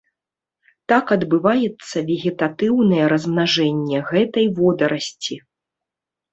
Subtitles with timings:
[0.93, 5.35] Так адбываецца вегетатыўнае размнажэнне гэтай водарасці.